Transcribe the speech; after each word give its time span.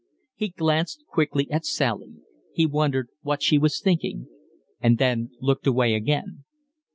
He 0.33 0.49
glanced 0.49 1.05
quickly 1.05 1.47
at 1.51 1.63
Sally, 1.63 2.15
he 2.55 2.65
wondered 2.65 3.09
what 3.21 3.43
she 3.43 3.59
was 3.59 3.79
thinking, 3.79 4.27
and 4.79 4.97
then 4.97 5.29
looked 5.39 5.67
away 5.67 5.93
again. 5.93 6.43